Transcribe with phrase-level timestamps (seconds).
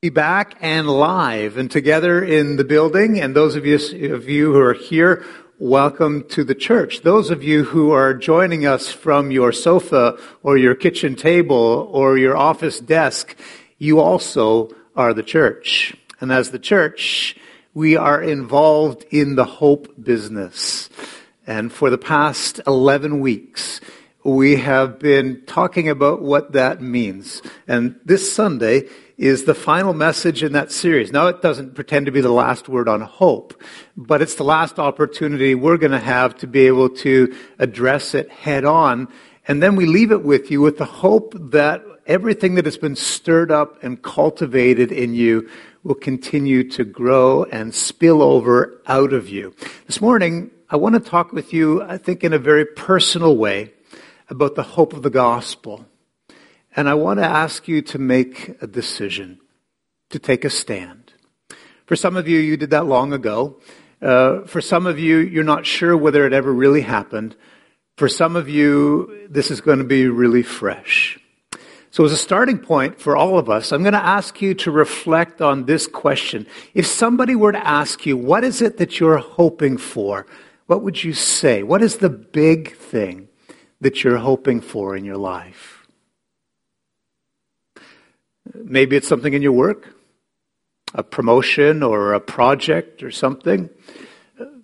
[0.00, 3.20] be back and live and together in the building.
[3.20, 5.24] And those of you, of you who are here,
[5.58, 7.00] welcome to the church.
[7.00, 12.16] Those of you who are joining us from your sofa or your kitchen table or
[12.16, 13.36] your office desk,
[13.78, 15.96] you also are the church.
[16.20, 17.36] And as the church,
[17.74, 20.88] we are involved in the hope business.
[21.44, 23.80] And for the past 11 weeks,
[24.22, 27.42] we have been talking about what that means.
[27.66, 28.88] And this Sunday,
[29.18, 31.10] is the final message in that series.
[31.10, 33.60] Now, it doesn't pretend to be the last word on hope,
[33.96, 38.30] but it's the last opportunity we're going to have to be able to address it
[38.30, 39.08] head on.
[39.48, 42.94] And then we leave it with you with the hope that everything that has been
[42.94, 45.48] stirred up and cultivated in you
[45.82, 49.52] will continue to grow and spill over out of you.
[49.86, 53.72] This morning, I want to talk with you, I think, in a very personal way
[54.28, 55.86] about the hope of the gospel.
[56.78, 59.40] And I want to ask you to make a decision,
[60.10, 61.12] to take a stand.
[61.86, 63.58] For some of you, you did that long ago.
[64.00, 67.34] Uh, for some of you, you're not sure whether it ever really happened.
[67.96, 71.18] For some of you, this is going to be really fresh.
[71.90, 74.70] So, as a starting point for all of us, I'm going to ask you to
[74.70, 76.46] reflect on this question.
[76.74, 80.26] If somebody were to ask you, what is it that you're hoping for?
[80.66, 81.64] What would you say?
[81.64, 83.26] What is the big thing
[83.80, 85.77] that you're hoping for in your life?
[88.64, 89.94] Maybe it's something in your work,
[90.94, 93.70] a promotion or a project or something.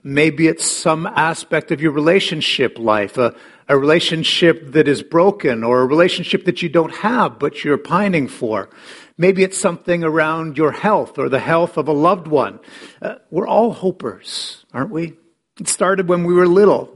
[0.03, 3.35] Maybe it's some aspect of your relationship life, a,
[3.69, 8.29] a relationship that is broken or a relationship that you don't have but you're pining
[8.29, 8.69] for.
[9.17, 12.61] Maybe it's something around your health or the health of a loved one.
[13.01, 15.15] Uh, we're all hopers, aren't we?
[15.61, 16.94] It started when we were little.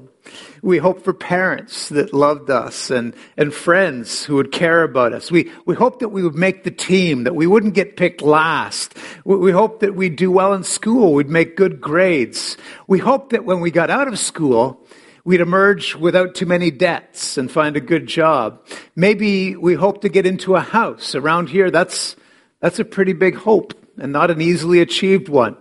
[0.63, 5.31] We hope for parents that loved us and, and friends who would care about us.
[5.31, 8.97] We, we hope that we would make the team, that we wouldn't get picked last.
[9.25, 12.57] We, we hope that we'd do well in school, we'd make good grades.
[12.87, 14.85] We hope that when we got out of school,
[15.25, 18.67] we'd emerge without too many debts and find a good job.
[18.97, 21.15] Maybe we hope to get into a house.
[21.15, 22.17] Around here, that's,
[22.61, 25.57] that's a pretty big hope and not an easily achieved one.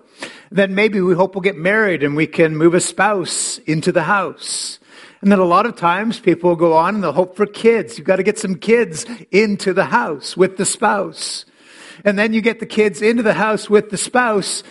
[0.50, 4.04] Then maybe we hope we'll get married and we can move a spouse into the
[4.04, 4.80] house.
[5.22, 7.98] And then a lot of times people will go on and they'll hope for kids.
[7.98, 11.46] You've got to get some kids into the house with the spouse.
[12.06, 14.62] And then you get the kids into the house with the spouse.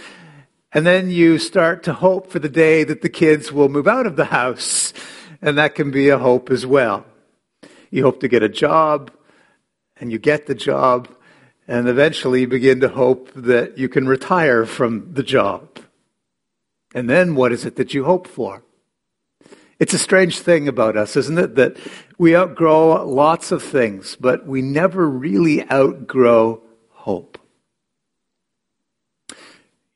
[0.73, 4.07] And then you start to hope for the day that the kids will move out
[4.07, 4.93] of the house.
[5.43, 7.05] And that can be a hope as well.
[7.91, 9.11] You hope to get a job
[9.97, 11.09] and you get the job.
[11.67, 15.81] And eventually you begin to hope that you can retire from the job.
[16.95, 18.63] And then what is it that you hope for?
[19.79, 21.55] It's a strange thing about us, isn't it?
[21.57, 21.77] That
[22.19, 27.39] we outgrow lots of things, but we never really outgrow hope.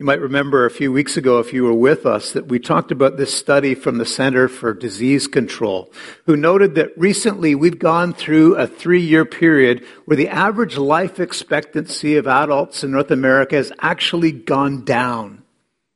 [0.01, 2.91] You might remember a few weeks ago, if you were with us, that we talked
[2.91, 5.93] about this study from the Center for Disease Control,
[6.25, 11.21] who noted that recently we've gone through a three year period where the average life
[11.21, 15.40] expectancy of adults in North America has actually gone down.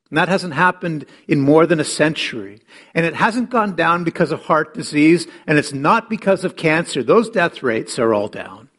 [0.09, 2.61] And that hasn't happened in more than a century.
[2.93, 7.03] And it hasn't gone down because of heart disease, and it's not because of cancer.
[7.03, 8.69] Those death rates are all down.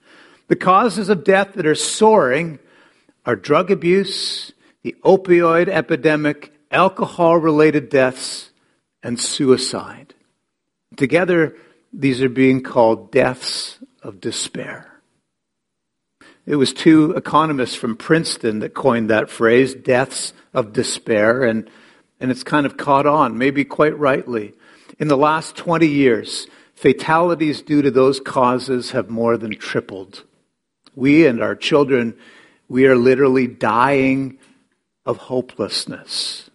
[0.48, 2.60] The causes of death that are soaring
[3.25, 8.50] are drug abuse, the opioid epidemic, alcohol related deaths,
[9.03, 10.15] and suicide.
[10.97, 11.56] Together,
[11.92, 14.95] these are being called deaths of despair.
[16.46, 21.68] It was two economists from Princeton that coined that phrase, deaths of despair, and,
[22.20, 24.54] and it's kind of caught on, maybe quite rightly.
[25.00, 30.22] In the last 20 years, fatalities due to those causes have more than tripled.
[30.94, 32.16] We and our children,
[32.68, 34.38] we are literally dying
[35.04, 36.48] of hopelessness,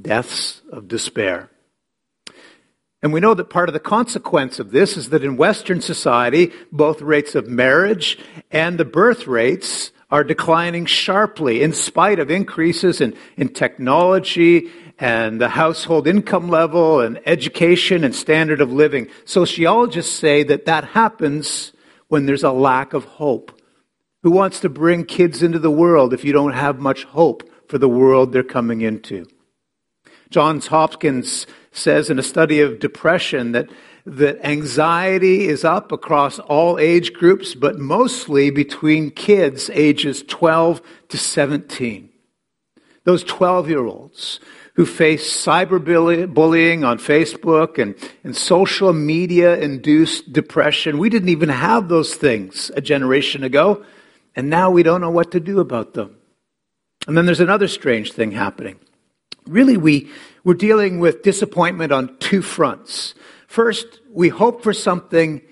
[0.00, 1.50] deaths of despair.
[3.04, 6.52] And we know that part of the consequence of this is that in Western society,
[6.72, 8.18] both rates of marriage
[8.50, 15.38] and the birth rates are declining sharply in spite of increases in, in technology and
[15.38, 19.08] the household income level and education and standard of living.
[19.26, 21.74] Sociologists say that that happens
[22.08, 23.60] when there's a lack of hope.
[24.22, 27.76] Who wants to bring kids into the world if you don't have much hope for
[27.76, 29.26] the world they're coming into?
[30.30, 33.68] Johns Hopkins says in a study of depression that
[34.06, 41.18] that anxiety is up across all age groups, but mostly between kids ages 12 to
[41.18, 42.10] 17.
[43.04, 44.40] Those 12 year olds
[44.74, 47.94] who face cyberbullying on Facebook and,
[48.24, 50.98] and social media induced depression.
[50.98, 53.84] We didn't even have those things a generation ago.
[54.36, 56.16] and now we don't know what to do about them.
[57.06, 58.80] And then there's another strange thing happening.
[59.46, 60.10] Really, we,
[60.44, 63.14] we're dealing with disappointment on two fronts.
[63.48, 65.42] First, we hope for something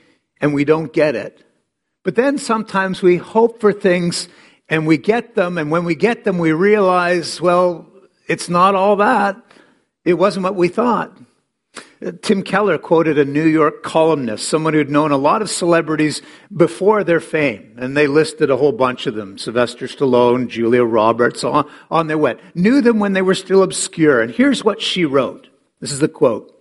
[0.41, 1.45] and we don't get it.
[2.05, 4.29] But then sometimes we hope for things
[4.69, 7.87] and we get them, and when we get them, we realize, well,
[8.27, 9.37] it's not all that.
[10.05, 11.15] It wasn't what we thought.
[12.23, 16.21] Tim Keller quoted a New York columnist, someone who'd known a lot of celebrities
[16.55, 21.45] before their fame, and they listed a whole bunch of them Sylvester Stallone, Julia Roberts,
[21.45, 22.37] on, on their way.
[22.55, 24.21] Knew them when they were still obscure.
[24.21, 25.49] And here's what she wrote
[25.81, 26.53] this is the quote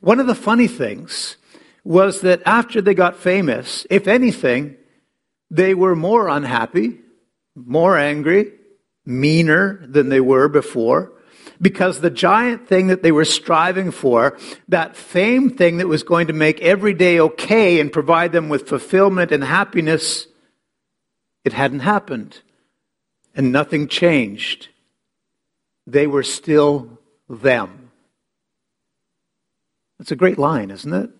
[0.00, 1.36] One of the funny things
[1.84, 4.76] was that after they got famous, if anything,
[5.50, 6.98] they were more unhappy,
[7.54, 8.52] more angry,
[9.04, 11.12] meaner than they were before
[11.60, 14.38] because the giant thing that they were striving for,
[14.68, 18.68] that fame thing that was going to make every day okay and provide them with
[18.68, 20.26] fulfillment and happiness,
[21.44, 22.40] it hadn't happened.
[23.34, 24.68] And nothing changed.
[25.86, 27.90] They were still them.
[29.98, 31.10] That's a great line, isn't it?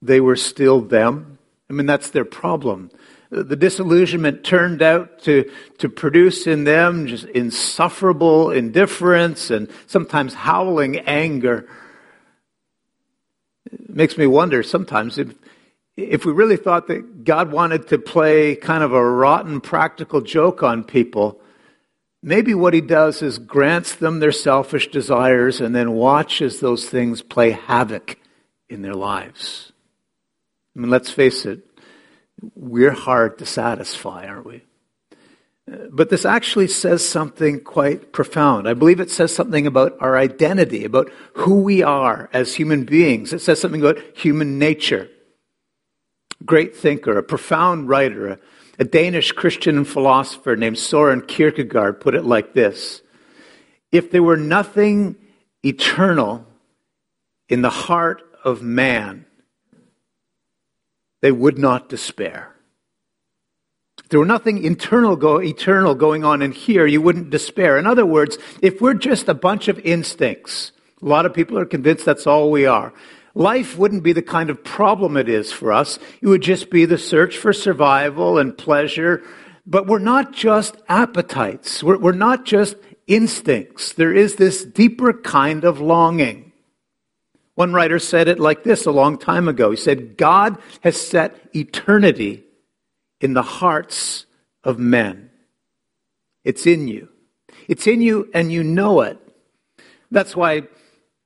[0.00, 1.38] They were still them.
[1.68, 2.90] I mean, that's their problem
[3.30, 11.00] the disillusionment turned out to, to produce in them just insufferable indifference and sometimes howling
[11.00, 11.68] anger.
[13.70, 15.34] It makes me wonder sometimes if,
[15.96, 20.62] if we really thought that God wanted to play kind of a rotten practical joke
[20.62, 21.38] on people,
[22.22, 27.20] maybe what he does is grants them their selfish desires and then watches those things
[27.20, 28.18] play havoc
[28.70, 29.72] in their lives.
[30.74, 31.67] I mean, let's face it,
[32.54, 34.62] we're hard to satisfy, aren't we?
[35.70, 38.68] Uh, but this actually says something quite profound.
[38.68, 43.32] I believe it says something about our identity, about who we are as human beings.
[43.32, 45.08] It says something about human nature.
[46.44, 48.38] Great thinker, a profound writer, a,
[48.78, 53.02] a Danish Christian philosopher named Soren Kierkegaard put it like this
[53.90, 55.16] If there were nothing
[55.64, 56.46] eternal
[57.48, 59.26] in the heart of man,
[61.22, 62.54] they would not despair.
[64.02, 67.76] If there were nothing internal go, eternal going on in here, you wouldn't despair.
[67.78, 70.72] In other words, if we're just a bunch of instincts,
[71.02, 72.92] a lot of people are convinced that's all we are.
[73.34, 75.98] Life wouldn't be the kind of problem it is for us.
[76.20, 79.22] It would just be the search for survival and pleasure.
[79.66, 81.82] But we're not just appetites.
[81.82, 82.76] We're, we're not just
[83.06, 83.92] instincts.
[83.92, 86.47] There is this deeper kind of longing.
[87.58, 89.72] One writer said it like this a long time ago.
[89.72, 92.44] He said, God has set eternity
[93.20, 94.26] in the hearts
[94.62, 95.30] of men.
[96.44, 97.08] It's in you.
[97.66, 99.18] It's in you and you know it.
[100.08, 100.68] That's why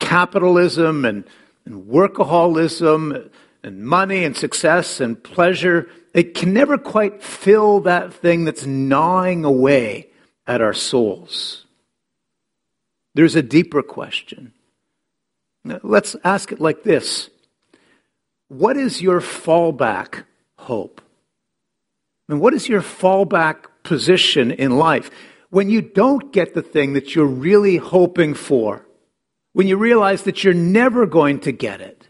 [0.00, 1.24] capitalism and,
[1.66, 3.28] and workaholism
[3.62, 9.44] and money and success and pleasure, it can never quite fill that thing that's gnawing
[9.44, 10.08] away
[10.46, 11.66] at our souls.
[13.14, 14.54] There's a deeper question.
[15.64, 17.30] Let's ask it like this
[18.48, 20.24] What is your fallback
[20.56, 21.00] hope?
[22.28, 25.10] And what is your fallback position in life?
[25.50, 28.86] When you don't get the thing that you're really hoping for,
[29.52, 32.08] when you realize that you're never going to get it,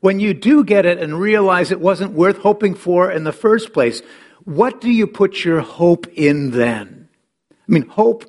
[0.00, 3.72] when you do get it and realize it wasn't worth hoping for in the first
[3.72, 4.02] place,
[4.44, 7.08] what do you put your hope in then?
[7.52, 8.24] I mean, hope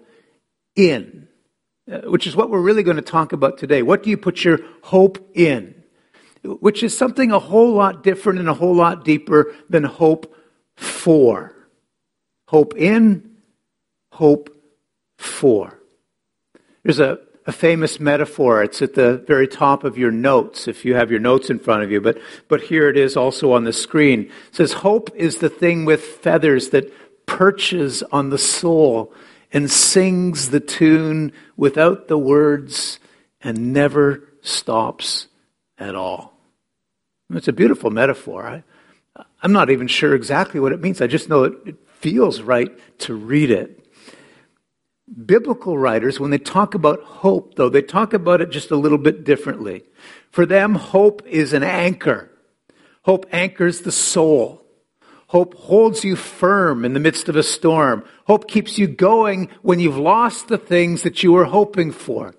[0.75, 1.22] in.
[1.93, 3.83] Uh, which is what we're really going to talk about today.
[3.83, 5.75] What do you put your hope in?
[6.43, 10.35] Which is something a whole lot different and a whole lot deeper than hope
[10.75, 11.55] for.
[12.47, 13.35] Hope in,
[14.11, 14.49] hope
[15.17, 15.79] for.
[16.81, 18.63] There's a, a famous metaphor.
[18.63, 21.83] It's at the very top of your notes if you have your notes in front
[21.83, 24.31] of you, but, but here it is also on the screen.
[24.47, 26.91] It says, Hope is the thing with feathers that
[27.27, 29.13] perches on the soul
[29.53, 32.99] and sings the tune without the words
[33.39, 35.27] and never stops
[35.77, 36.33] at all.
[37.31, 38.45] It's a beautiful metaphor.
[38.45, 38.63] I,
[39.41, 41.01] I'm not even sure exactly what it means.
[41.01, 43.79] I just know it, it feels right to read it.
[45.25, 48.97] Biblical writers, when they talk about hope, though, they talk about it just a little
[48.97, 49.83] bit differently.
[50.31, 52.31] For them, hope is an anchor.
[53.03, 54.62] Hope anchors the soul.
[55.33, 58.05] Hope holds you firm in the midst of a storm.
[58.27, 62.35] Hope keeps you going when you've lost the things that you were hoping for.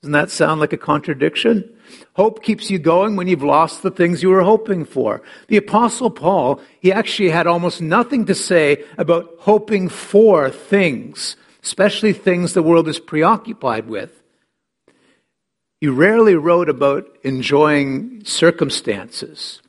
[0.00, 1.76] Doesn't that sound like a contradiction?
[2.14, 5.20] Hope keeps you going when you've lost the things you were hoping for.
[5.48, 12.14] The apostle Paul, he actually had almost nothing to say about hoping for things, especially
[12.14, 14.22] things the world is preoccupied with.
[15.82, 19.60] He rarely wrote about enjoying circumstances.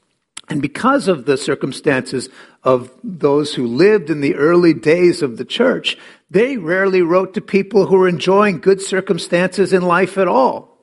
[0.50, 2.30] And because of the circumstances
[2.64, 5.98] of those who lived in the early days of the church,
[6.30, 10.78] they rarely wrote to people who were enjoying good circumstances in life at all.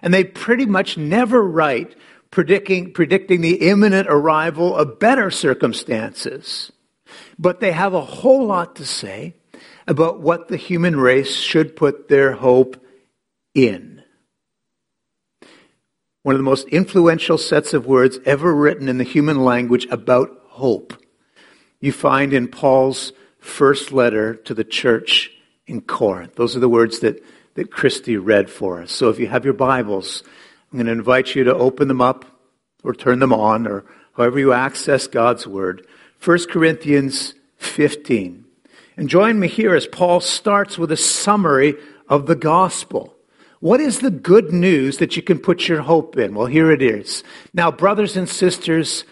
[0.00, 1.94] And they pretty much never write
[2.30, 6.72] predicting, predicting the imminent arrival of better circumstances.
[7.38, 9.34] But they have a whole lot to say
[9.86, 12.82] about what the human race should put their hope
[13.54, 13.91] in.
[16.22, 20.30] One of the most influential sets of words ever written in the human language about
[20.48, 20.94] hope
[21.82, 25.32] you find in Paul's first letter to the church
[25.66, 26.36] in Corinth.
[26.36, 27.22] Those are the words that,
[27.54, 28.92] that Christy read for us.
[28.92, 30.22] So if you have your Bibles,
[30.72, 32.24] I'm going to invite you to open them up
[32.84, 33.84] or turn them on or
[34.16, 35.86] however you access God's Word.
[36.24, 38.44] 1 Corinthians 15.
[38.96, 41.74] And join me here as Paul starts with a summary
[42.08, 43.16] of the gospel.
[43.62, 46.34] What is the good news that you can put your hope in?
[46.34, 47.22] Well, here it is.
[47.54, 49.04] Now, brothers and sisters,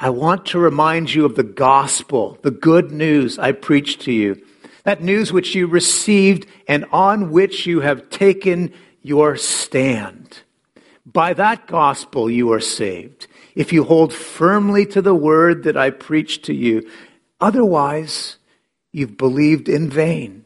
[0.00, 4.42] I want to remind you of the gospel, the good news I preached to you.
[4.84, 8.72] That news which you received and on which you have taken
[9.02, 10.38] your stand.
[11.04, 13.26] By that gospel you are saved.
[13.54, 16.90] If you hold firmly to the word that I preached to you,
[17.42, 18.38] otherwise
[18.90, 20.37] you've believed in vain.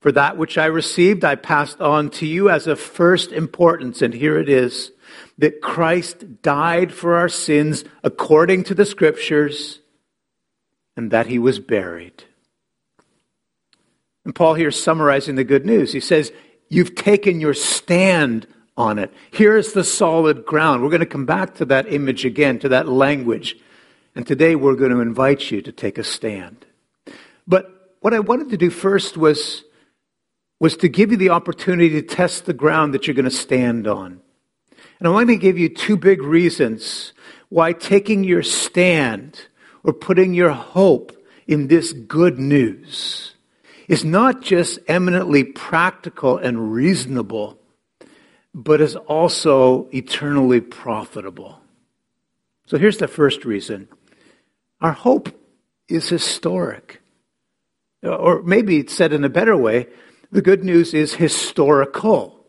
[0.00, 4.14] For that which I received, I passed on to you as of first importance, and
[4.14, 4.92] here it is
[5.38, 9.80] that Christ died for our sins according to the Scriptures,
[10.96, 12.24] and that he was buried.
[14.24, 15.92] And Paul here is summarizing the good news.
[15.92, 16.32] He says,
[16.68, 19.12] You've taken your stand on it.
[19.32, 20.82] Here is the solid ground.
[20.82, 23.56] We're going to come back to that image again, to that language.
[24.14, 26.64] And today we're going to invite you to take a stand.
[27.46, 29.64] But what I wanted to do first was,
[30.60, 33.88] was to give you the opportunity to test the ground that you're going to stand
[33.88, 34.20] on.
[34.98, 37.14] And I want to give you two big reasons
[37.48, 39.40] why taking your stand
[39.82, 43.34] or putting your hope in this good news
[43.88, 47.58] is not just eminently practical and reasonable,
[48.54, 51.58] but is also eternally profitable.
[52.66, 53.88] So here's the first reason
[54.80, 55.30] our hope
[55.88, 57.00] is historic.
[58.02, 59.86] Or maybe it's said in a better way,
[60.32, 62.44] the good news is historical,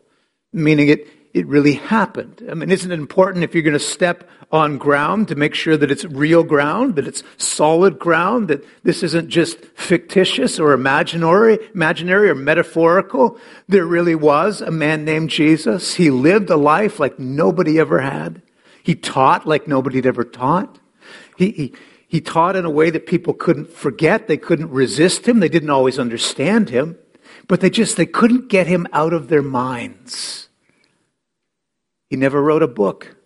[0.52, 2.46] meaning it, it really happened.
[2.50, 5.76] I mean, isn't it important if you're going to step on ground to make sure
[5.76, 11.58] that it's real ground, that it's solid ground, that this isn't just fictitious or imaginary,
[11.74, 13.38] imaginary or metaphorical?
[13.66, 15.94] There really was a man named Jesus.
[15.94, 18.42] He lived a life like nobody ever had.
[18.82, 20.78] He taught like nobody had ever taught.
[21.38, 21.74] He, he,
[22.06, 24.28] he taught in a way that people couldn't forget.
[24.28, 25.40] They couldn't resist him.
[25.40, 26.98] They didn't always understand him,
[27.48, 30.48] but they just, they couldn't get him out of their minds.
[32.08, 33.16] He never wrote a book.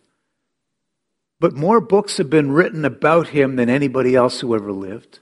[1.38, 5.20] But more books have been written about him than anybody else who ever lived.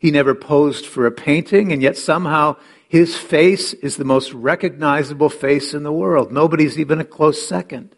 [0.00, 2.56] He never posed for a painting, and yet somehow
[2.88, 6.32] his face is the most recognizable face in the world.
[6.32, 7.94] Nobody's even a close second.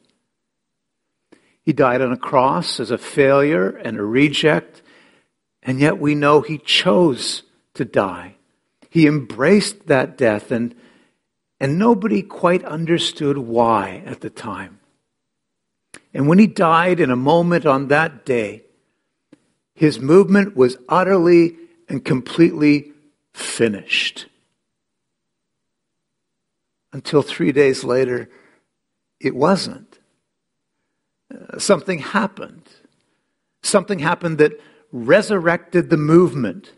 [1.63, 4.83] He died on a cross as a failure and a reject,
[5.63, 7.43] and yet we know he chose
[7.75, 8.37] to die.
[8.91, 10.75] He embraced that death and
[11.61, 14.81] and nobody quite understood why at the time.
[16.15, 18.65] And when he died in a moment on that day,
[19.75, 21.57] his movement was utterly
[21.89, 22.93] and completely
[23.33, 24.27] finished.
[26.93, 28.29] Until three days later,
[29.21, 29.99] it wasn't.
[31.33, 32.69] Uh, something happened.
[33.63, 36.73] Something happened that resurrected the movement.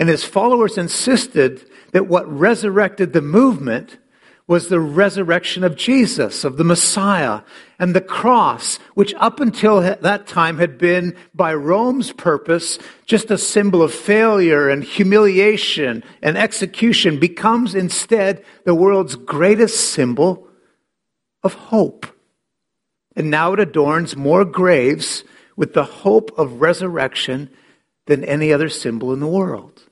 [0.00, 3.98] And his followers insisted that what resurrected the movement
[4.46, 7.42] was the resurrection of Jesus, of the Messiah,
[7.78, 13.36] and the cross, which up until that time had been, by Rome's purpose, just a
[13.36, 20.48] symbol of failure and humiliation and execution, becomes instead the world's greatest symbol
[21.42, 22.06] of hope.
[23.14, 25.24] And now it adorns more graves
[25.56, 27.50] with the hope of resurrection
[28.06, 29.89] than any other symbol in the world.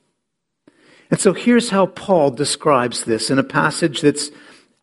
[1.11, 4.31] And so here's how Paul describes this in a passage that's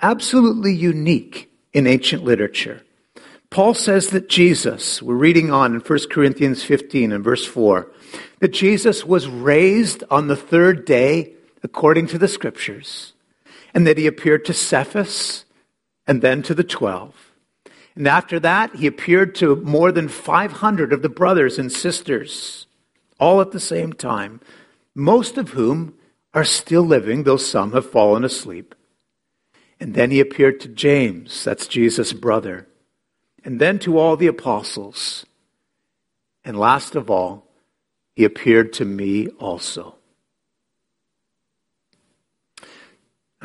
[0.01, 2.81] absolutely unique in ancient literature.
[3.49, 7.91] Paul says that Jesus, we're reading on in 1 Corinthians 15 and verse 4,
[8.39, 13.13] that Jesus was raised on the third day according to the scriptures,
[13.73, 15.45] and that he appeared to Cephas
[16.07, 17.31] and then to the twelve.
[17.95, 22.67] And after that, he appeared to more than 500 of the brothers and sisters,
[23.19, 24.41] all at the same time,
[24.93, 25.93] most of whom
[26.35, 28.75] are still living, though some have fallen asleep.
[29.79, 32.67] And then he appeared to James, that's Jesus' brother,
[33.43, 35.25] and then to all the apostles.
[36.43, 37.47] And last of all,
[38.15, 39.94] he appeared to me also.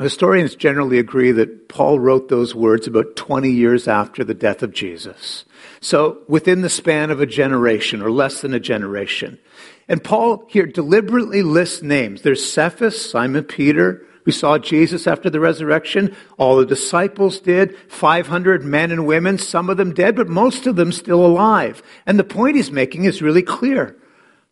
[0.01, 4.73] Historians generally agree that Paul wrote those words about 20 years after the death of
[4.73, 5.45] Jesus.
[5.79, 9.39] So within the span of a generation or less than a generation.
[9.87, 12.21] And Paul here deliberately lists names.
[12.21, 16.15] There's Cephas, Simon Peter, who saw Jesus after the resurrection.
[16.37, 17.75] All the disciples did.
[17.89, 21.81] 500 men and women, some of them dead, but most of them still alive.
[22.05, 23.97] And the point he's making is really clear.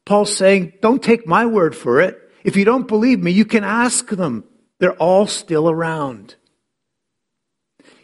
[0.05, 2.17] Paul's saying, don't take my word for it.
[2.43, 4.43] If you don't believe me, you can ask them.
[4.79, 6.35] They're all still around.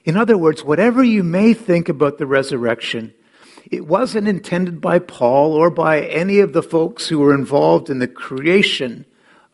[0.04, 3.14] In other words, whatever you may think about the resurrection,
[3.72, 8.00] it wasn't intended by Paul or by any of the folks who were involved in
[8.00, 9.06] the creation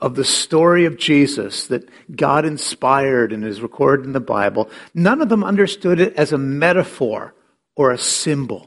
[0.02, 4.70] of the story of Jesus that God inspired and is recorded in the Bible.
[4.94, 7.36] None of them understood it as a metaphor
[7.76, 8.64] or a symbol.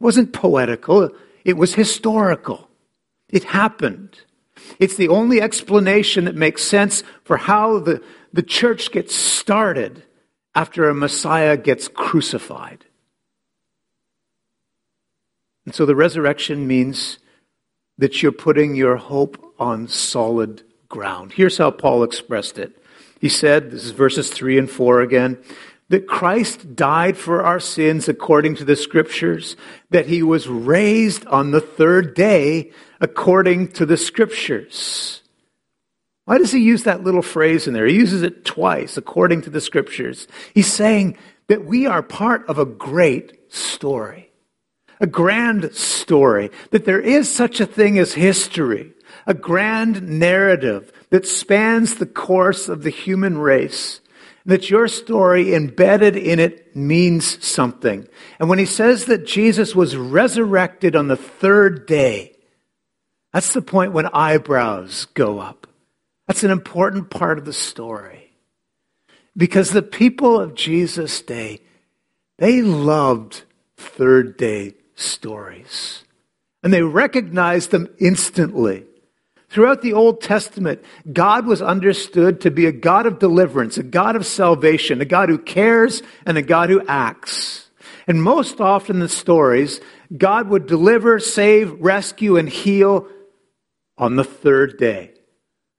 [0.00, 1.10] It wasn't poetical,
[1.44, 2.68] it was historical.
[3.28, 4.18] It happened.
[4.78, 8.02] It's the only explanation that makes sense for how the,
[8.32, 10.02] the church gets started
[10.54, 12.84] after a Messiah gets crucified.
[15.64, 17.18] And so the resurrection means
[17.98, 21.32] that you're putting your hope on solid ground.
[21.32, 22.82] Here's how Paul expressed it.
[23.20, 25.38] He said, this is verses 3 and 4 again,
[25.88, 29.56] that Christ died for our sins according to the scriptures,
[29.90, 35.22] that he was raised on the third day according to the scriptures.
[36.24, 37.86] Why does he use that little phrase in there?
[37.86, 40.26] He uses it twice, according to the scriptures.
[40.54, 41.16] He's saying
[41.46, 44.30] that we are part of a great story,
[44.98, 48.92] a grand story, that there is such a thing as history,
[49.28, 54.00] a grand narrative that spans the course of the human race
[54.46, 58.06] that your story embedded in it means something.
[58.38, 62.36] And when he says that Jesus was resurrected on the third day,
[63.32, 65.66] that's the point when eyebrows go up.
[66.26, 68.32] That's an important part of the story.
[69.36, 71.60] Because the people of Jesus' day,
[72.38, 73.42] they loved
[73.76, 76.04] third day stories.
[76.62, 78.84] And they recognized them instantly.
[79.56, 84.14] Throughout the Old Testament, God was understood to be a God of deliverance, a God
[84.14, 87.70] of salvation, a God who cares, and a God who acts.
[88.06, 89.80] And most often in the stories,
[90.14, 93.08] God would deliver, save, rescue, and heal
[93.96, 95.14] on the third day.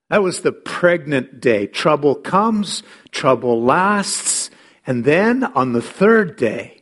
[0.09, 1.67] That was the pregnant day.
[1.67, 4.49] Trouble comes, trouble lasts,
[4.87, 6.81] and then on the third day,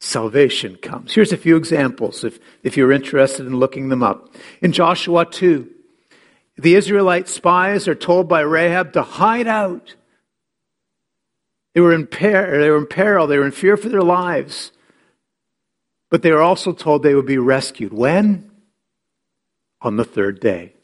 [0.00, 1.12] salvation comes.
[1.12, 4.34] Here's a few examples if, if you're interested in looking them up.
[4.62, 5.72] In Joshua 2,
[6.56, 9.96] the Israelite spies are told by Rahab to hide out.
[11.74, 14.70] They were in, per- they were in peril, they were in fear for their lives.
[16.10, 17.92] But they were also told they would be rescued.
[17.92, 18.50] When?
[19.80, 20.74] On the third day.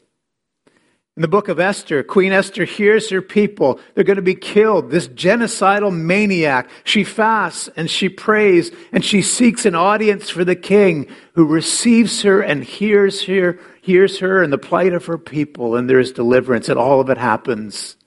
[1.17, 3.79] In the book of Esther, Queen Esther hears her people.
[3.93, 4.91] They're going to be killed.
[4.91, 6.69] This genocidal maniac.
[6.83, 12.21] She fasts and she prays and she seeks an audience for the king who receives
[12.21, 15.75] her and hears her, hears her and the plight of her people.
[15.75, 16.69] And there is deliverance.
[16.69, 17.97] And all of it happens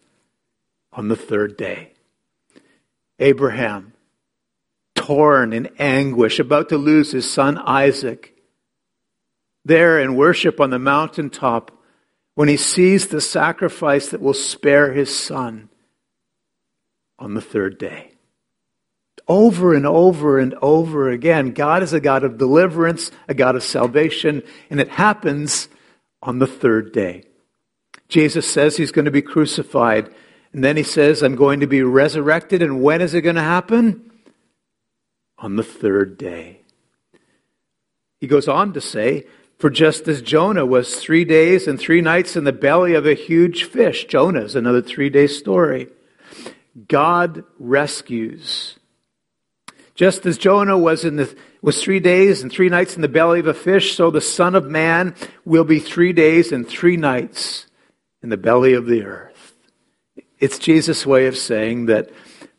[0.92, 1.92] on the third day.
[3.18, 3.92] Abraham,
[4.94, 8.34] torn in anguish, about to lose his son Isaac,
[9.64, 11.70] there in worship on the mountaintop
[12.34, 15.68] when he sees the sacrifice that will spare his son
[17.18, 18.13] on the third day.
[19.26, 23.62] Over and over and over again, God is a God of deliverance, a God of
[23.62, 25.68] salvation, and it happens
[26.22, 27.24] on the third day.
[28.08, 30.12] Jesus says he's going to be crucified,
[30.52, 33.42] and then he says, I'm going to be resurrected, and when is it going to
[33.42, 34.10] happen?
[35.38, 36.60] On the third day.
[38.20, 39.26] He goes on to say,
[39.58, 43.14] for just as Jonah was three days and three nights in the belly of a
[43.14, 45.88] huge fish, Jonah is another three day story.
[46.88, 48.78] God rescues.
[49.94, 53.40] Just as Jonah was in the was three days and three nights in the belly
[53.40, 57.66] of a fish, so the Son of Man will be three days and three nights
[58.22, 59.54] in the belly of the earth.
[60.38, 62.11] It's Jesus' way of saying that,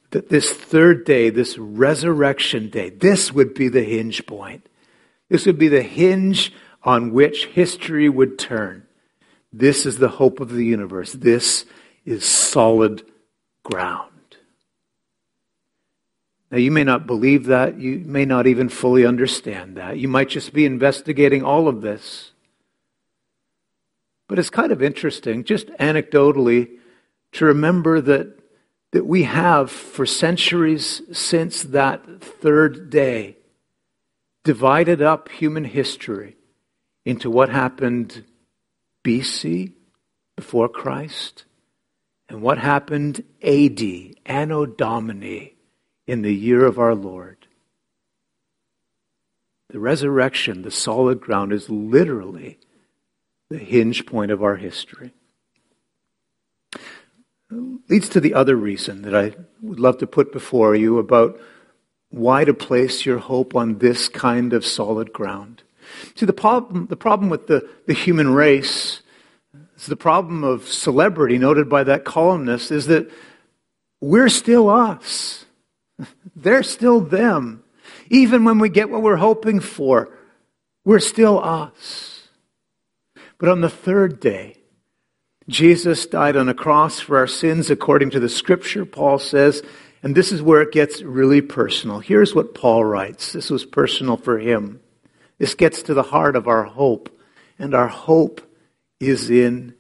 [0.10, 4.68] that this third day, this resurrection day, this would be the hinge point.
[5.30, 8.88] This would be the hinge on which history would turn.
[9.54, 11.14] This is the hope of the universe.
[11.14, 11.66] This
[12.06, 13.04] is solid
[13.64, 14.15] ground.
[16.52, 17.80] Now, you may not believe that.
[17.80, 19.98] You may not even fully understand that.
[19.98, 22.32] You might just be investigating all of this.
[24.28, 26.70] But it's kind of interesting, just anecdotally,
[27.34, 28.40] to remember that,
[28.92, 33.38] that we have, for centuries since that third day,
[34.44, 36.38] divided up human history
[37.04, 38.24] into what happened
[39.04, 39.74] BC,
[40.36, 41.46] before Christ,
[42.28, 43.82] and what happened AD,
[44.26, 45.55] Anno Domini,
[46.08, 47.48] in the year of our Lord.
[49.70, 52.60] The resurrection, the solid ground, is literally
[53.50, 55.14] the hinge point of our history.
[57.52, 61.40] Leads to the other reason that I would love to put before you about
[62.10, 65.64] why to place your hope on this kind of solid ground.
[66.16, 69.02] See, the problem, the problem with the, the human race
[69.78, 73.12] is the problem of celebrity noted by that columnist is that
[74.02, 75.45] we're still us.
[76.36, 77.64] They're still them.
[78.10, 80.10] Even when we get what we're hoping for,
[80.84, 82.28] we're still us.
[83.38, 84.58] But on the third day,
[85.48, 89.62] Jesus died on a cross for our sins according to the scripture, Paul says,
[90.02, 92.00] and this is where it gets really personal.
[92.00, 93.34] Here's what Paul writes.
[93.34, 94.80] This was personal for him.
[95.40, 97.10] This gets to the heart of our hope,
[97.58, 98.42] and our hope
[99.00, 99.74] is in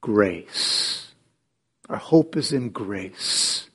[0.00, 1.12] grace.
[1.88, 3.65] Our hope is in grace.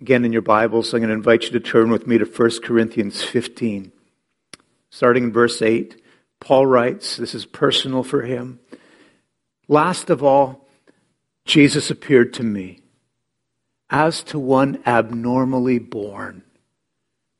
[0.00, 2.50] Again, in your Bibles, I'm going to invite you to turn with me to 1
[2.62, 3.92] Corinthians 15.
[4.90, 6.02] Starting in verse 8,
[6.38, 8.60] Paul writes, this is personal for him.
[9.68, 10.68] Last of all,
[11.46, 12.80] Jesus appeared to me
[13.88, 16.42] as to one abnormally born.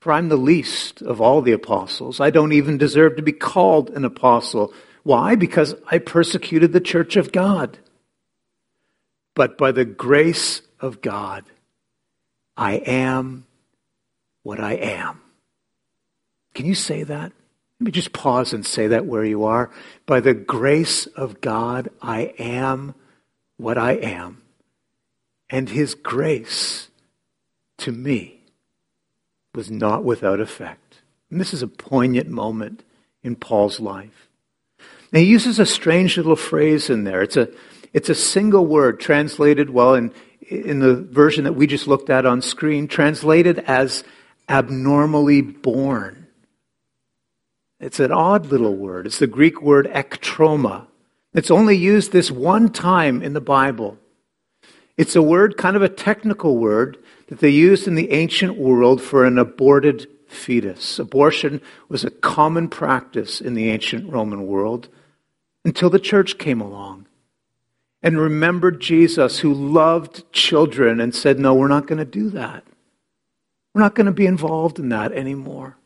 [0.01, 2.21] For I'm the least of all the apostles.
[2.21, 4.73] I don't even deserve to be called an apostle.
[5.03, 5.35] Why?
[5.35, 7.79] Because I persecuted the church of God.
[9.35, 11.45] But by the grace of God,
[12.57, 13.47] I am
[14.43, 15.21] what I am.
[16.55, 17.33] Can you say that?
[17.81, 19.71] Let me just pause and say that where you are.
[20.07, 22.95] By the grace of God, I am
[23.59, 24.43] what I am.
[25.51, 26.89] And His grace
[27.79, 28.41] to me
[29.55, 31.03] was not without effect.
[31.31, 32.85] And this is a poignant moment
[33.23, 34.29] in Paul's life.
[35.13, 37.23] Now, he uses a strange little phrase in there.
[37.23, 37.49] It's a,
[37.93, 40.13] it's a single word translated, well, in,
[40.49, 44.05] in the version that we just looked at on screen, translated as
[44.49, 46.27] abnormally born.
[47.81, 49.07] It's an odd little word.
[49.07, 50.87] It's the Greek word ektroma.
[51.35, 53.99] It's only used this one time in the Bible.
[54.97, 56.97] It's a word, kind of a technical word,
[57.29, 60.99] that they used in the ancient world for an aborted fetus.
[60.99, 64.89] Abortion was a common practice in the ancient Roman world
[65.65, 67.06] until the church came along
[68.07, 72.63] and remembered Jesus who loved children and said, No, we're not going to do that.
[73.75, 75.77] We're not going to be involved in that anymore.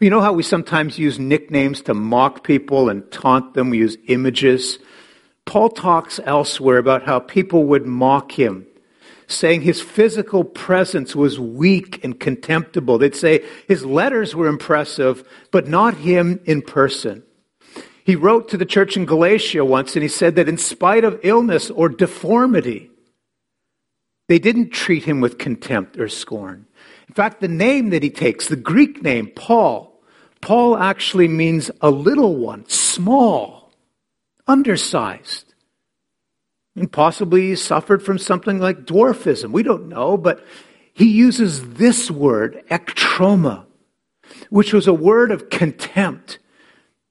[0.00, 3.68] You know how we sometimes use nicknames to mock people and taunt them?
[3.68, 4.78] We use images.
[5.44, 8.66] Paul talks elsewhere about how people would mock him
[9.28, 12.96] saying his physical presence was weak and contemptible.
[12.96, 17.25] They'd say his letters were impressive, but not him in person.
[18.06, 21.18] He wrote to the church in Galatia once and he said that in spite of
[21.24, 22.88] illness or deformity,
[24.28, 26.66] they didn't treat him with contempt or scorn.
[27.08, 30.00] In fact, the name that he takes, the Greek name, Paul,
[30.40, 33.72] Paul actually means a little one, small,
[34.46, 35.54] undersized.
[36.76, 39.50] And possibly he suffered from something like dwarfism.
[39.50, 40.46] We don't know, but
[40.94, 43.64] he uses this word, ektroma,
[44.48, 46.38] which was a word of contempt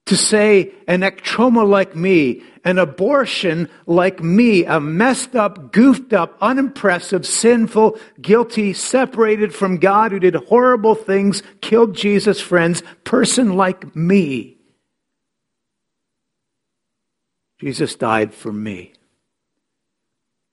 [0.06, 6.36] to say an ectroma like me, an abortion like me, a messed up, goofed up,
[6.40, 13.94] unimpressive, sinful, guilty, separated from God who did horrible things, killed Jesus' friends, person like
[13.94, 14.56] me.
[17.60, 18.92] Jesus died for me.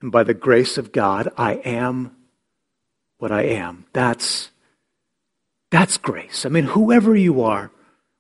[0.02, 2.16] And by the grace of God, I am
[3.20, 3.86] what I am.
[3.94, 4.50] That's,
[5.70, 6.46] that's grace.
[6.46, 7.72] I mean, whoever you are,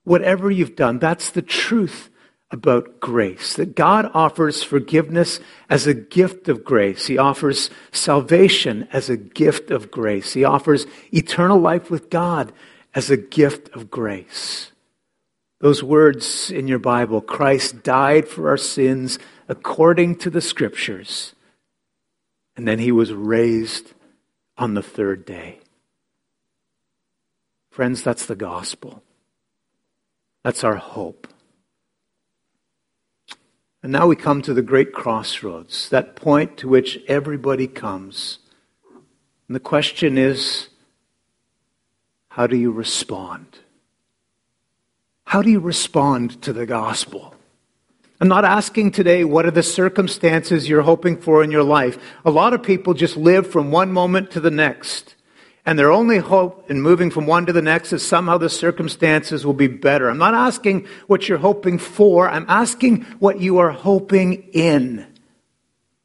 [0.03, 2.09] whatever you've done, that's the truth
[2.51, 3.55] about grace.
[3.55, 5.39] That God offers forgiveness
[5.69, 7.07] as a gift of grace.
[7.07, 10.33] He offers salvation as a gift of grace.
[10.33, 12.51] He offers eternal life with God
[12.93, 14.71] as a gift of grace.
[15.59, 21.33] Those words in your Bible Christ died for our sins according to the Scriptures
[22.55, 23.93] and then he was raised
[24.57, 25.59] on the third day.
[27.71, 29.02] Friends, that's the gospel.
[30.43, 31.27] That's our hope.
[33.82, 38.39] And now we come to the great crossroads, that point to which everybody comes.
[39.47, 40.69] And the question is
[42.29, 43.60] how do you respond?
[45.25, 47.36] How do you respond to the gospel?
[48.21, 51.97] I'm not asking today what are the circumstances you're hoping for in your life.
[52.23, 55.15] A lot of people just live from one moment to the next.
[55.65, 59.45] And their only hope in moving from one to the next is somehow the circumstances
[59.45, 60.10] will be better.
[60.10, 65.06] I'm not asking what you're hoping for, I'm asking what you are hoping in.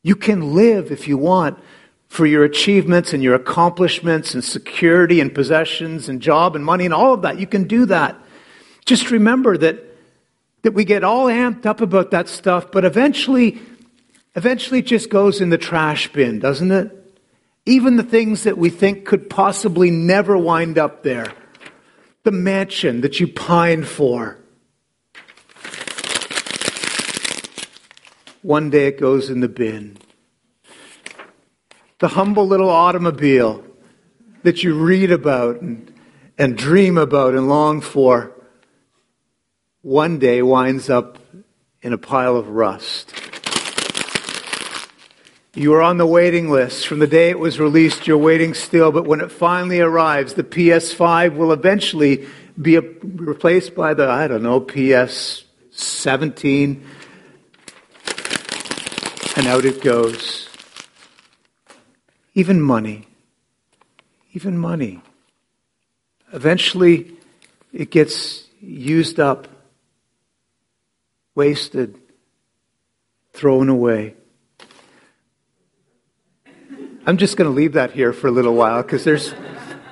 [0.03, 1.59] You can live if you want
[2.09, 6.95] for your achievements and your accomplishments and security and possessions and job and money and
[6.95, 7.39] all of that.
[7.39, 8.17] You can do that.
[8.87, 9.85] Just remember that,
[10.63, 13.59] that we get all amped up about that stuff, but eventually,
[14.37, 16.98] eventually it just goes in the trash bin, doesn't it?
[17.69, 21.31] Even the things that we think could possibly never wind up there.
[22.23, 24.39] The mansion that you pined for.
[28.41, 29.99] One day it goes in the bin.
[31.99, 33.63] The humble little automobile
[34.45, 35.93] that you read about and,
[36.39, 38.33] and dream about and long for
[39.83, 41.19] one day winds up
[41.83, 43.28] in a pile of rust.
[45.55, 46.87] You are on the waiting list.
[46.87, 50.45] From the day it was released, you're waiting still, but when it finally arrives, the
[50.45, 52.27] PS5 will eventually
[52.61, 56.85] be replaced by the, I don't know, PS 17.
[59.37, 60.49] And out it goes.
[62.35, 63.07] Even money.
[64.35, 65.01] Even money.
[66.33, 67.17] Eventually,
[67.73, 69.49] it gets used up,
[71.35, 71.99] wasted,
[73.33, 74.15] thrown away.
[77.09, 79.33] I'm just going to leave that here for a little while because there's,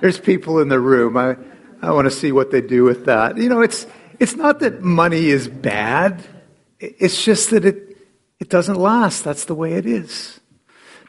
[0.03, 1.17] there's people in the room.
[1.17, 1.35] I,
[1.81, 3.39] I want to see what they do with that.
[3.39, 3.87] You know, it's,
[4.21, 6.23] it's not that money is bad,
[6.79, 7.97] it's just that it,
[8.39, 9.25] it doesn't last.
[9.25, 10.41] That's the way it is.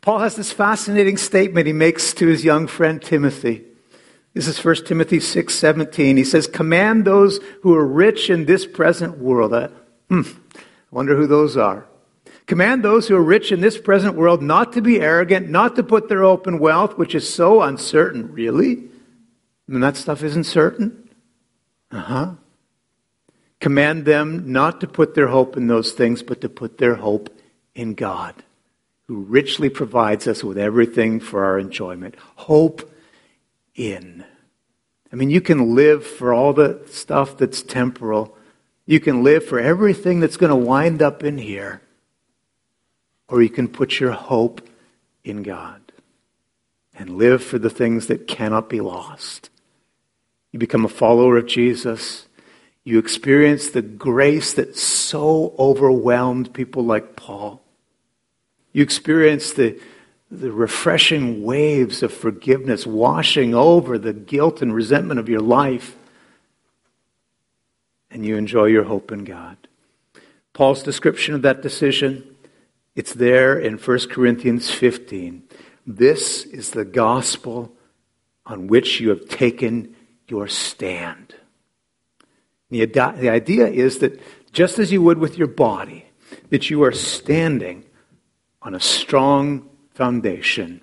[0.01, 3.65] Paul has this fascinating statement he makes to his young friend Timothy.
[4.33, 6.15] This is 1 Timothy 6 17.
[6.15, 9.53] He says, Command those who are rich in this present world.
[9.53, 9.67] Uh,
[10.07, 10.21] hmm,
[10.55, 11.85] I wonder who those are.
[12.47, 15.83] Command those who are rich in this present world not to be arrogant, not to
[15.83, 18.31] put their hope in wealth, which is so uncertain.
[18.31, 18.85] Really?
[19.67, 21.09] And that stuff isn't certain?
[21.91, 22.31] Uh huh.
[23.59, 27.29] Command them not to put their hope in those things, but to put their hope
[27.75, 28.33] in God,
[29.07, 32.15] who richly provides us with everything for our enjoyment.
[32.35, 32.89] Hope
[33.75, 34.23] in.
[35.11, 38.37] I mean, you can live for all the stuff that's temporal.
[38.85, 41.81] You can live for everything that's going to wind up in here
[43.27, 44.67] or you can put your hope
[45.23, 45.81] in God
[46.97, 49.49] and live for the things that cannot be lost.
[50.51, 52.27] You become a follower of Jesus.
[52.83, 57.61] You experience the grace that so overwhelmed people like Paul.
[58.71, 59.79] You experience the,
[60.31, 65.95] the refreshing waves of forgiveness washing over the guilt and resentment of your life.
[68.09, 69.57] And you enjoy your hope in God.
[70.53, 72.36] Paul's description of that decision
[72.97, 75.43] it's there in 1 Corinthians 15.
[75.85, 77.71] This is the gospel
[78.43, 79.95] on which you have taken
[80.27, 81.35] your stand.
[82.71, 84.19] The, the idea is that
[84.51, 86.07] just as you would with your body,
[86.49, 87.85] that you are standing
[88.63, 90.81] on a strong foundation.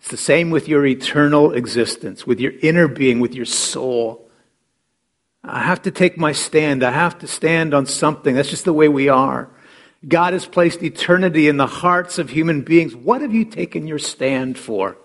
[0.00, 4.28] It's the same with your eternal existence, with your inner being, with your soul.
[5.44, 6.82] I have to take my stand.
[6.82, 8.34] I have to stand on something.
[8.34, 9.48] That's just the way we are.
[10.06, 12.96] God has placed eternity in the hearts of human beings.
[12.96, 14.96] What have you taken your stand for?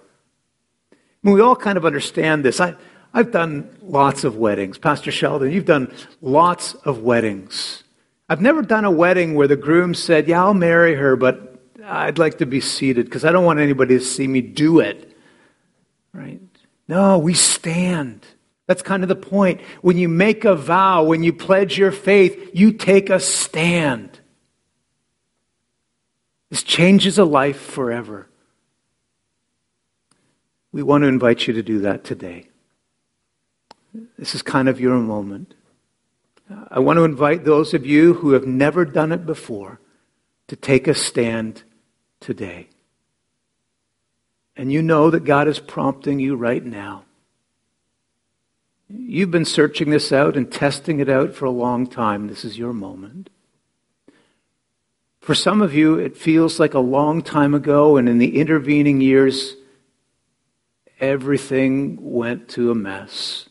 [0.91, 2.59] I mean, we all kind of understand this.
[2.59, 2.75] I,
[3.13, 4.77] I've done lots of weddings.
[4.77, 7.83] Pastor Sheldon, you've done lots of weddings.
[8.29, 12.17] I've never done a wedding where the groom said, Yeah, I'll marry her, but I'd
[12.17, 15.15] like to be seated because I don't want anybody to see me do it.
[16.13, 16.41] Right?
[16.87, 18.25] No, we stand.
[18.67, 19.61] That's kind of the point.
[19.81, 24.14] When you make a vow, when you pledge your faith, you take a stand.
[26.55, 28.29] This changes a life forever.
[30.71, 32.47] We want to invite you to do that today.
[34.17, 35.53] This is kind of your moment.
[36.71, 39.81] I want to invite those of you who have never done it before
[40.47, 41.63] to take a stand
[42.21, 42.69] today.
[44.55, 47.03] And you know that God is prompting you right now.
[48.87, 52.27] You've been searching this out and testing it out for a long time.
[52.27, 53.29] This is your moment.
[55.25, 59.01] For some of you, it feels like a long time ago, and in the intervening
[59.01, 59.55] years,
[60.99, 63.49] everything went to a mess.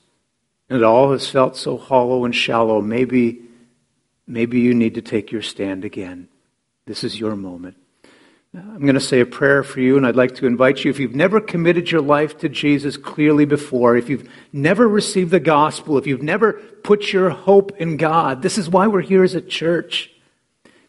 [0.70, 2.80] And it all has felt so hollow and shallow.
[2.80, 3.40] Maybe,
[4.24, 6.28] maybe you need to take your stand again.
[6.86, 7.76] This is your moment.
[8.54, 11.00] I'm going to say a prayer for you, and I'd like to invite you, if
[11.00, 15.98] you've never committed your life to Jesus clearly before, if you've never received the gospel,
[15.98, 19.40] if you've never put your hope in God, this is why we're here as a
[19.40, 20.12] church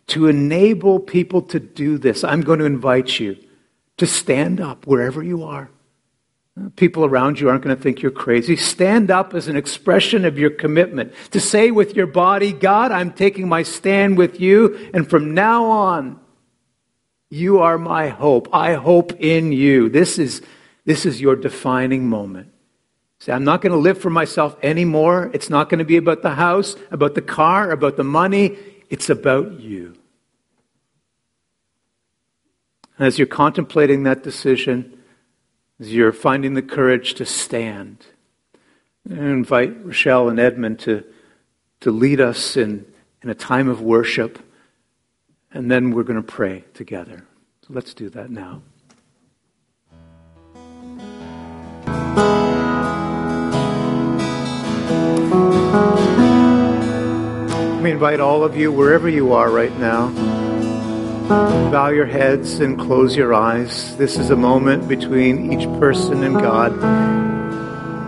[0.08, 3.38] to enable people to do this, I'm going to invite you
[3.98, 5.70] to stand up wherever you are.
[6.78, 8.56] People around you aren't going to think you're crazy.
[8.56, 13.12] Stand up as an expression of your commitment to say with your body, God, I'm
[13.12, 16.20] taking my stand with you, and from now on,
[17.30, 18.48] you are my hope.
[18.54, 19.90] I hope in you.
[19.90, 20.42] This is,
[20.86, 22.54] this is your defining moment.
[23.20, 25.32] Say, I'm not going to live for myself anymore.
[25.34, 28.58] It's not going to be about the house, about the car, about the money.
[28.90, 29.96] It's about you.
[32.98, 34.98] As you're contemplating that decision,
[35.80, 38.06] as you're finding the courage to stand,
[39.10, 41.04] I invite Rochelle and Edmund to,
[41.82, 42.86] to lead us in,
[43.22, 44.40] in a time of worship,
[45.52, 47.26] and then we're going to pray together.
[47.68, 48.62] So let's do that now.
[57.86, 60.10] We invite all of you, wherever you are right now,
[61.70, 63.96] bow your heads and close your eyes.
[63.98, 66.74] This is a moment between each person and God.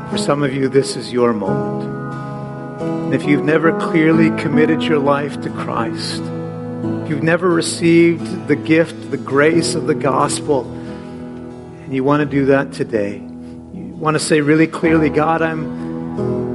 [0.10, 2.82] For some of you, this is your moment.
[2.82, 8.56] And if you've never clearly committed your life to Christ, if you've never received the
[8.56, 14.16] gift, the grace of the gospel, and you want to do that today, you want
[14.16, 15.87] to say really clearly, God, I'm,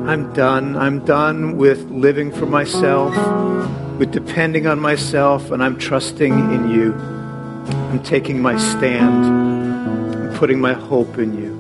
[0.07, 0.77] I'm done.
[0.77, 3.15] I'm done with living for myself
[3.99, 6.93] with depending on myself, and I'm trusting in you.
[6.93, 9.27] I'm taking my stand.
[9.27, 11.53] I'm putting my hope in you.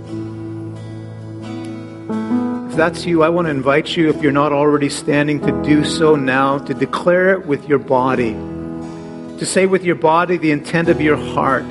[2.69, 5.85] If that's you, I want to invite you, if you're not already standing, to do
[5.85, 10.89] so now, to declare it with your body, to say with your body the intent
[10.89, 11.71] of your heart.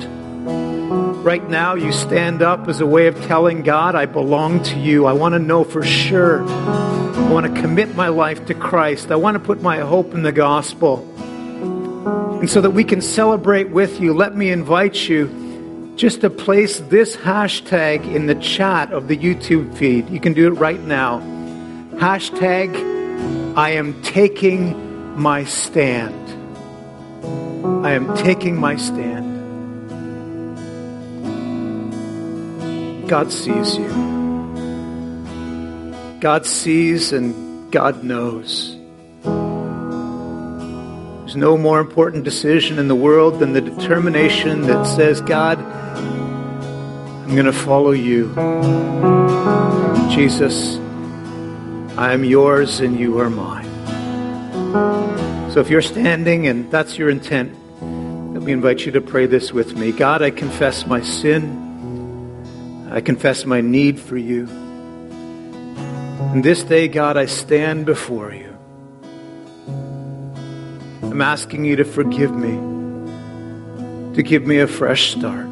[1.22, 5.06] Right now, you stand up as a way of telling God, I belong to you.
[5.06, 9.12] I want to know for sure I want to commit my life to Christ.
[9.12, 11.08] I want to put my hope in the gospel.
[12.40, 16.80] And so that we can celebrate with you, let me invite you just to place
[16.80, 20.10] this hashtag in the chat of the YouTube feed.
[20.10, 21.20] You can do it right now.
[22.00, 26.18] Hashtag, I am taking my stand.
[27.86, 29.31] I am taking my stand.
[33.08, 33.88] God sees you.
[36.20, 38.76] God sees and God knows.
[41.22, 47.34] There's no more important decision in the world than the determination that says, God, I'm
[47.34, 48.28] going to follow you.
[50.10, 50.76] Jesus,
[51.96, 53.70] I am yours and you are mine.
[55.52, 57.54] So if you're standing and that's your intent,
[58.34, 59.92] let me invite you to pray this with me.
[59.92, 61.61] God, I confess my sin.
[62.94, 64.46] I confess my need for you.
[66.34, 68.54] And this day, God, I stand before you.
[71.02, 72.52] I'm asking you to forgive me,
[74.14, 75.46] to give me a fresh start,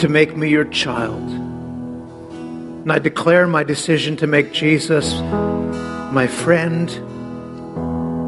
[0.00, 1.30] to make me your child.
[2.82, 6.90] And I declare my decision to make Jesus my friend,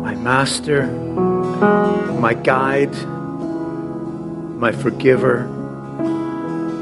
[0.02, 2.94] my master, my guide,
[4.56, 5.53] my forgiver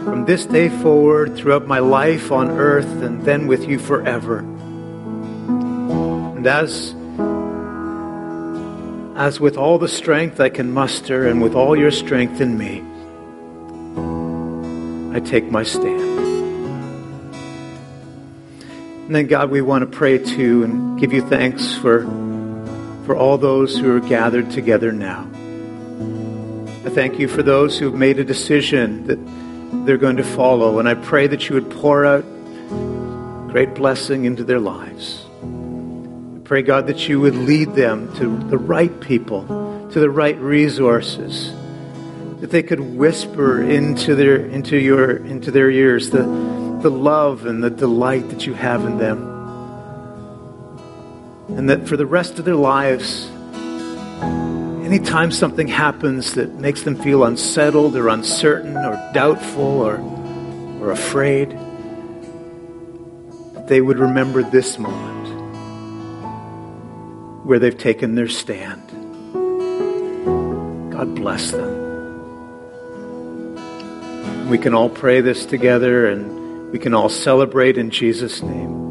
[0.04, 4.38] from this day forward throughout my life on earth and then with you forever.
[6.38, 6.94] And as
[9.14, 12.82] as with all the strength I can muster and with all your strength in me,
[15.14, 16.12] I take my stand.
[19.06, 22.04] And then, God, we want to pray to and give you thanks for,
[23.04, 25.28] for all those who are gathered together now.
[26.86, 29.18] I thank you for those who have made a decision that
[29.84, 30.78] they're going to follow.
[30.78, 32.24] And I pray that you would pour out
[33.52, 35.24] great blessing into their lives.
[35.42, 40.38] I pray, God, that you would lead them to the right people, to the right
[40.38, 41.52] resources,
[42.40, 46.22] that they could whisper into their into your into their ears the
[46.82, 49.28] the love and the delight that you have in them.
[51.56, 53.28] And that for the rest of their lives,
[54.92, 59.96] anytime something happens that makes them feel unsettled or uncertain or doubtful or,
[60.83, 61.48] or afraid,
[63.69, 65.29] they would remember this moment
[67.46, 68.83] where they've taken their stand.
[70.92, 71.81] God bless them.
[74.50, 78.81] We can all pray this together and we can all celebrate in Jesus' name.